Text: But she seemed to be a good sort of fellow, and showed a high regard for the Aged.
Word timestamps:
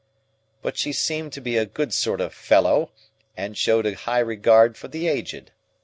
But 0.63 0.79
she 0.79 0.93
seemed 0.93 1.31
to 1.33 1.41
be 1.41 1.57
a 1.57 1.65
good 1.67 1.93
sort 1.93 2.21
of 2.21 2.33
fellow, 2.33 2.89
and 3.37 3.55
showed 3.55 3.85
a 3.85 3.93
high 3.93 4.17
regard 4.17 4.75
for 4.75 4.87
the 4.87 5.07
Aged. 5.07 5.51